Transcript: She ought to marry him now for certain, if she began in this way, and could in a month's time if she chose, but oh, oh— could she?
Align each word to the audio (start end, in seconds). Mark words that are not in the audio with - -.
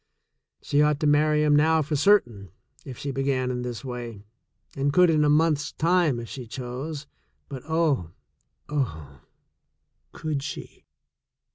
She 0.63 0.81
ought 0.81 0.99
to 1.01 1.05
marry 1.05 1.43
him 1.43 1.55
now 1.55 1.83
for 1.83 1.95
certain, 1.95 2.49
if 2.83 2.97
she 2.97 3.11
began 3.11 3.51
in 3.51 3.61
this 3.61 3.85
way, 3.85 4.23
and 4.75 4.91
could 4.91 5.11
in 5.11 5.23
a 5.23 5.29
month's 5.29 5.73
time 5.73 6.19
if 6.19 6.27
she 6.27 6.47
chose, 6.47 7.05
but 7.49 7.61
oh, 7.69 8.09
oh— 8.67 9.21
could 10.11 10.41
she? 10.41 10.85